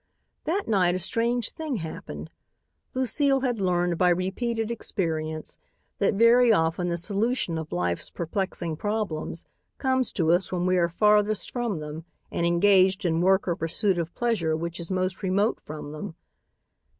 [0.45, 2.31] That night a strange thing happened.
[2.95, 5.59] Lucile had learned by repeated experience
[5.99, 9.43] that very often the solution of life's perplexing problems
[9.77, 13.99] comes to us when we are farthest from them and engaged in work or pursuit
[13.99, 16.15] of pleasure which is most remote from them.